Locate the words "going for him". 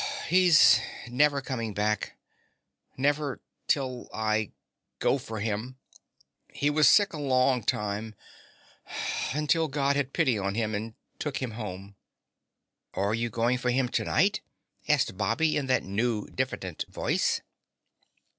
13.29-13.87